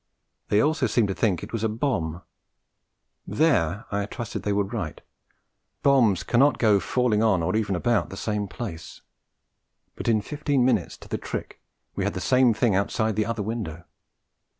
They 0.49 0.61
also 0.61 0.87
seemed 0.87 1.09
to 1.09 1.13
think 1.13 1.43
it 1.43 1.53
was 1.53 1.63
a 1.63 1.69
bomb. 1.69 2.23
There 3.27 3.85
I 3.91 4.07
trusted 4.07 4.41
they 4.41 4.51
were 4.51 4.63
right. 4.63 4.99
Bombs 5.83 6.23
cannot 6.23 6.57
go 6.57 6.73
on 6.73 6.79
falling 6.79 7.21
on 7.21 7.43
or 7.43 7.55
even 7.55 7.75
about 7.75 8.09
the 8.09 8.17
same 8.17 8.47
place. 8.47 9.01
But 9.95 10.07
in 10.07 10.21
fifteen 10.23 10.65
minutes 10.65 10.97
to 10.97 11.07
the 11.07 11.19
tick 11.19 11.61
we 11.95 12.03
had 12.03 12.15
the 12.15 12.19
same 12.19 12.51
thing 12.51 12.73
outside 12.73 13.15
the 13.15 13.27
other 13.27 13.43
window. 13.43 13.83